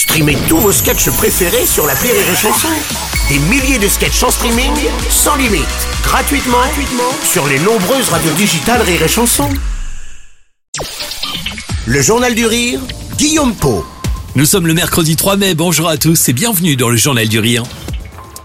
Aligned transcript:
Streamez 0.00 0.38
tous 0.48 0.56
vos 0.56 0.72
sketchs 0.72 1.10
préférés 1.10 1.66
sur 1.66 1.86
la 1.86 1.92
Rire 1.92 2.14
et 2.14 2.34
Chanson. 2.34 2.68
Des 3.28 3.38
milliers 3.38 3.78
de 3.78 3.86
sketchs 3.86 4.22
en 4.22 4.30
streaming, 4.30 4.72
sans 5.10 5.36
limite, 5.36 5.66
gratuitement, 6.02 6.56
sur 7.22 7.46
les 7.46 7.58
nombreuses 7.58 8.08
radios 8.08 8.32
digitales 8.32 8.80
Rire 8.80 9.02
et 9.02 9.08
Chanson. 9.08 9.50
Le 11.84 12.00
Journal 12.00 12.34
du 12.34 12.46
Rire, 12.46 12.80
Guillaume 13.18 13.54
Po. 13.54 13.84
Nous 14.36 14.46
sommes 14.46 14.66
le 14.66 14.72
mercredi 14.72 15.16
3 15.16 15.36
mai, 15.36 15.54
bonjour 15.54 15.86
à 15.86 15.98
tous 15.98 16.30
et 16.30 16.32
bienvenue 16.32 16.76
dans 16.76 16.88
le 16.88 16.96
Journal 16.96 17.28
du 17.28 17.38
Rire. 17.38 17.64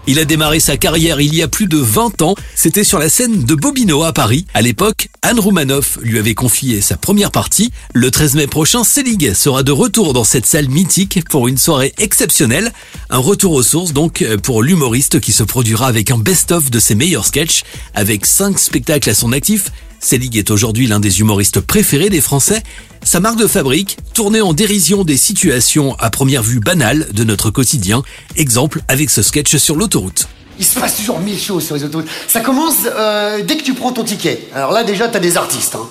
Il 0.08 0.20
a 0.20 0.24
démarré 0.24 0.60
sa 0.60 0.76
carrière 0.76 1.20
il 1.20 1.34
y 1.34 1.42
a 1.42 1.48
plus 1.48 1.66
de 1.66 1.78
20 1.78 2.22
ans. 2.22 2.36
C'était 2.54 2.84
sur 2.84 3.00
la 3.00 3.08
scène 3.08 3.44
de 3.44 3.54
Bobino 3.56 4.04
à 4.04 4.12
Paris. 4.12 4.46
À 4.54 4.62
l'époque, 4.62 5.08
Anne 5.22 5.40
Roumanoff 5.40 5.98
lui 6.00 6.20
avait 6.20 6.34
confié 6.34 6.80
sa 6.80 6.96
première 6.96 7.32
partie. 7.32 7.72
Le 7.92 8.12
13 8.12 8.36
mai 8.36 8.46
prochain, 8.46 8.84
Selig 8.84 9.34
sera 9.34 9.64
de 9.64 9.72
retour 9.72 10.12
dans 10.12 10.22
cette 10.22 10.46
salle 10.46 10.68
mythique 10.68 11.24
pour 11.28 11.48
une 11.48 11.58
soirée 11.58 11.92
exceptionnelle. 11.98 12.72
Un 13.10 13.18
retour 13.18 13.52
aux 13.52 13.64
sources 13.64 13.92
donc 13.92 14.24
pour 14.44 14.62
l'humoriste 14.62 15.18
qui 15.18 15.32
se 15.32 15.42
produira 15.42 15.88
avec 15.88 16.12
un 16.12 16.18
best-of 16.18 16.70
de 16.70 16.78
ses 16.78 16.94
meilleurs 16.94 17.26
sketchs 17.26 17.64
avec 17.94 18.26
5 18.26 18.60
spectacles 18.60 19.10
à 19.10 19.14
son 19.14 19.32
actif 19.32 19.72
Selig 20.00 20.36
est 20.36 20.50
aujourd'hui 20.50 20.86
l'un 20.86 21.00
des 21.00 21.20
humoristes 21.20 21.60
préférés 21.60 22.10
des 22.10 22.20
Français. 22.20 22.62
Sa 23.02 23.20
marque 23.20 23.38
de 23.38 23.46
fabrique, 23.46 23.96
tournée 24.16 24.40
en 24.40 24.54
dérision 24.54 25.04
des 25.04 25.18
situations 25.18 25.94
à 25.98 26.08
première 26.08 26.42
vue 26.42 26.58
banales 26.58 27.06
de 27.12 27.22
notre 27.22 27.50
quotidien. 27.50 28.02
Exemple 28.34 28.80
avec 28.88 29.10
ce 29.10 29.20
sketch 29.22 29.56
sur 29.56 29.76
l'autoroute. 29.76 30.26
Il 30.58 30.64
se 30.64 30.80
passe 30.80 30.96
toujours 30.96 31.18
mille 31.18 31.38
choses 31.38 31.66
sur 31.66 31.74
les 31.74 31.84
autoroutes. 31.84 32.08
Ça 32.26 32.40
commence 32.40 32.76
euh, 32.86 33.42
dès 33.42 33.58
que 33.58 33.62
tu 33.62 33.74
prends 33.74 33.92
ton 33.92 34.04
ticket. 34.04 34.48
Alors 34.54 34.72
là, 34.72 34.84
déjà, 34.84 35.08
t'as 35.08 35.18
des 35.18 35.36
artistes. 35.36 35.76
Hein. 35.76 35.86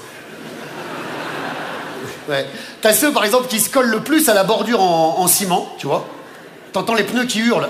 T'as 2.81 2.93
ceux, 2.93 3.13
par 3.13 3.25
exemple, 3.25 3.47
qui 3.47 3.59
se 3.59 3.69
collent 3.69 3.91
le 3.91 3.99
plus 3.99 4.27
à 4.27 4.33
la 4.33 4.43
bordure 4.43 4.81
en, 4.81 5.19
en 5.19 5.27
ciment, 5.27 5.75
tu 5.77 5.85
vois. 5.85 6.09
T'entends 6.73 6.95
les 6.95 7.03
pneus 7.03 7.25
qui 7.25 7.41
hurlent. 7.41 7.69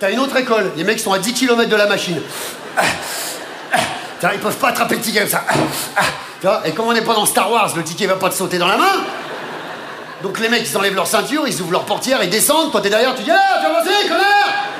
T'as 0.00 0.10
une 0.10 0.18
autre 0.18 0.36
école, 0.36 0.72
les 0.76 0.82
mecs 0.82 0.98
sont 0.98 1.12
à 1.12 1.20
10 1.20 1.34
km 1.34 1.70
de 1.70 1.76
la 1.76 1.86
machine. 1.86 2.20
Ils 4.32 4.40
peuvent 4.40 4.56
pas 4.56 4.68
attraper 4.68 4.96
le 4.96 5.00
ticket 5.00 5.20
comme 5.20 5.28
ça. 5.28 5.44
Et 6.64 6.72
comme 6.72 6.88
on 6.88 6.92
n'est 6.92 7.02
pas 7.02 7.14
dans 7.14 7.26
Star 7.26 7.50
Wars, 7.50 7.72
le 7.76 7.82
ticket 7.82 8.06
va 8.06 8.16
pas 8.16 8.28
te 8.28 8.34
sauter 8.34 8.58
dans 8.58 8.68
la 8.68 8.76
main. 8.76 9.04
Donc 10.22 10.38
les 10.38 10.48
mecs, 10.48 10.68
ils 10.68 10.76
enlèvent 10.76 10.94
leur 10.94 11.06
ceinture, 11.06 11.46
ils 11.46 11.60
ouvrent 11.60 11.72
leur 11.72 11.84
portière, 11.84 12.22
ils 12.22 12.30
descendent. 12.30 12.70
Toi, 12.70 12.80
t'es 12.80 12.90
derrière, 12.90 13.14
tu 13.14 13.22
dis 13.22 13.30
Ah, 13.30 13.60
tu 13.60 13.66
vas 13.66 13.78
passer, 13.80 14.08
connard 14.08 14.71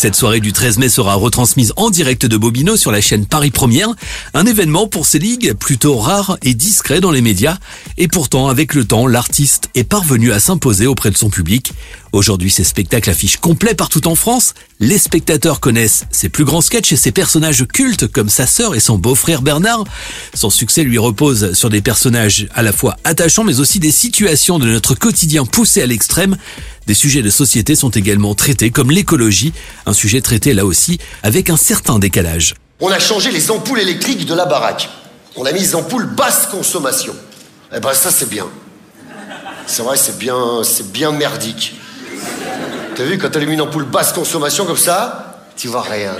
cette 0.00 0.16
soirée 0.16 0.40
du 0.40 0.54
13 0.54 0.78
mai 0.78 0.88
sera 0.88 1.14
retransmise 1.14 1.74
en 1.76 1.90
direct 1.90 2.24
de 2.24 2.38
Bobino 2.38 2.74
sur 2.74 2.90
la 2.90 3.02
chaîne 3.02 3.26
Paris 3.26 3.50
Première, 3.50 3.90
un 4.32 4.46
événement 4.46 4.86
pour 4.86 5.04
ces 5.04 5.18
ligues 5.18 5.52
plutôt 5.52 5.98
rare 5.98 6.38
et 6.40 6.54
discret 6.54 7.02
dans 7.02 7.10
les 7.10 7.20
médias, 7.20 7.58
et 7.98 8.08
pourtant 8.08 8.48
avec 8.48 8.72
le 8.72 8.86
temps, 8.86 9.06
l'artiste 9.06 9.68
est 9.74 9.84
parvenu 9.84 10.32
à 10.32 10.40
s'imposer 10.40 10.86
auprès 10.86 11.10
de 11.10 11.18
son 11.18 11.28
public. 11.28 11.74
Aujourd'hui, 12.12 12.50
ses 12.50 12.64
spectacles 12.64 13.10
affichent 13.10 13.36
complet 13.36 13.74
partout 13.74 14.08
en 14.08 14.14
France. 14.14 14.54
Les 14.80 14.96
spectateurs 14.96 15.60
connaissent 15.60 16.06
ses 16.10 16.30
plus 16.30 16.44
grands 16.44 16.62
sketchs 16.62 16.92
et 16.92 16.96
ses 16.96 17.12
personnages 17.12 17.66
cultes 17.66 18.08
comme 18.08 18.30
sa 18.30 18.46
sœur 18.46 18.74
et 18.74 18.80
son 18.80 18.96
beau-frère 18.96 19.42
Bernard. 19.42 19.84
Son 20.32 20.48
succès 20.48 20.82
lui 20.82 20.98
repose 20.98 21.52
sur 21.52 21.68
des 21.68 21.82
personnages 21.82 22.48
à 22.54 22.62
la 22.62 22.72
fois 22.72 22.96
attachants 23.04 23.44
mais 23.44 23.60
aussi 23.60 23.78
des 23.78 23.92
situations 23.92 24.58
de 24.58 24.66
notre 24.66 24.94
quotidien 24.94 25.44
poussées 25.44 25.82
à 25.82 25.86
l'extrême. 25.86 26.36
Des 26.86 26.94
sujets 26.94 27.22
de 27.22 27.30
société 27.30 27.76
sont 27.76 27.90
également 27.90 28.34
traités 28.34 28.70
comme 28.70 28.90
l'écologie, 28.90 29.52
un 29.86 29.92
sujet 29.92 30.20
traité 30.20 30.54
là 30.54 30.64
aussi 30.64 30.98
avec 31.22 31.50
un 31.50 31.56
certain 31.56 31.98
décalage. 31.98 32.54
On 32.80 32.90
a 32.90 32.98
changé 32.98 33.30
les 33.30 33.50
ampoules 33.50 33.80
électriques 33.80 34.26
de 34.26 34.34
la 34.34 34.46
baraque. 34.46 34.88
On 35.36 35.44
a 35.44 35.52
mis 35.52 35.60
des 35.60 35.74
ampoules 35.74 36.06
basse 36.06 36.46
consommation. 36.46 37.14
Eh 37.74 37.80
ben 37.80 37.92
ça 37.92 38.10
c'est 38.10 38.28
bien. 38.28 38.46
C'est 39.66 39.82
vrai, 39.82 39.96
c'est 39.96 40.18
bien, 40.18 40.62
c'est 40.64 40.90
bien 40.90 41.12
merdique. 41.12 41.74
T'as 42.96 43.04
vu, 43.04 43.18
quand 43.18 43.30
t'allumes 43.30 43.52
une 43.52 43.60
ampoule 43.60 43.84
basse 43.84 44.12
consommation 44.12 44.66
comme 44.66 44.76
ça, 44.76 45.44
tu 45.56 45.68
vois 45.68 45.82
rien. 45.82 46.16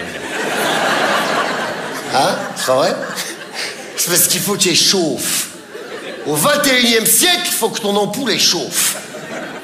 Hein? 2.14 2.36
C'est 2.56 2.72
vrai? 2.72 2.94
C'est 3.96 4.10
parce 4.10 4.28
qu'il 4.28 4.40
faut 4.40 4.54
que 4.54 4.58
tu 4.60 4.74
chauffes. 4.74 5.48
Au 6.26 6.36
21e 6.36 7.06
siècle, 7.06 7.42
il 7.46 7.52
faut 7.52 7.70
que 7.70 7.80
ton 7.80 7.96
ampoule 7.96 8.38
chauffe. 8.38 8.96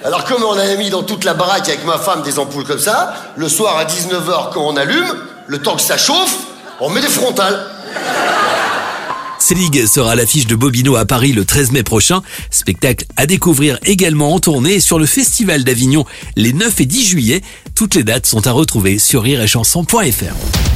Alors 0.06 0.24
comme 0.24 0.44
on 0.44 0.52
a 0.52 0.76
mis 0.76 0.88
dans 0.88 1.02
toute 1.02 1.24
la 1.24 1.34
baraque 1.34 1.68
avec 1.68 1.84
ma 1.84 1.98
femme 1.98 2.22
des 2.22 2.38
ampoules 2.38 2.62
comme 2.62 2.78
ça, 2.78 3.12
le 3.34 3.48
soir 3.48 3.76
à 3.76 3.86
19h 3.86 4.52
quand 4.52 4.64
on 4.64 4.76
allume, 4.76 5.04
le 5.48 5.58
temps 5.58 5.74
que 5.74 5.82
ça 5.82 5.98
chauffe, 5.98 6.46
on 6.78 6.90
met 6.90 7.00
des 7.00 7.08
frontales. 7.08 7.66
Selig 9.40 9.84
sera 9.88 10.12
à 10.12 10.14
l'affiche 10.14 10.46
de 10.46 10.54
Bobino 10.54 10.94
à 10.94 11.06
Paris 11.06 11.32
le 11.32 11.44
13 11.44 11.72
mai 11.72 11.82
prochain. 11.82 12.22
Spectacle 12.52 13.04
à 13.16 13.26
découvrir 13.26 13.80
également 13.84 14.32
en 14.32 14.38
tournée 14.38 14.78
sur 14.78 15.00
le 15.00 15.06
Festival 15.06 15.64
d'Avignon 15.64 16.04
les 16.36 16.52
9 16.52 16.82
et 16.82 16.86
10 16.86 17.04
juillet. 17.04 17.42
Toutes 17.74 17.96
les 17.96 18.04
dates 18.04 18.26
sont 18.26 18.46
à 18.46 18.52
retrouver 18.52 19.00
sur 19.00 19.24
rireetchanson.fr. 19.24 20.75